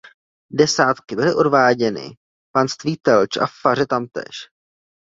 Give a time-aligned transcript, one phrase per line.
[0.53, 2.17] Desátky byly odváděny
[2.55, 4.49] panství Telč a faře tamtéž.